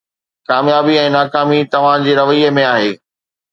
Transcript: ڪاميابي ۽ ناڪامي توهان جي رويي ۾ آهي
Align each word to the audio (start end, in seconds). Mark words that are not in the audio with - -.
ڪاميابي 0.47 0.95
۽ 1.01 1.03
ناڪامي 1.17 1.59
توهان 1.75 2.09
جي 2.09 2.19
رويي 2.23 2.51
۾ 2.59 2.67
آهي 2.73 2.91